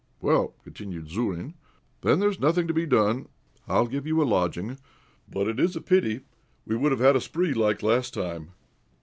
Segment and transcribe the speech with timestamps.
[0.19, 1.53] "Well," continued Zourine,
[2.01, 3.27] "then there is nothing to be done.
[3.67, 4.79] I'll give you a lodging.
[5.29, 6.21] But it is a pity;
[6.65, 8.53] we would have had a spree like last time.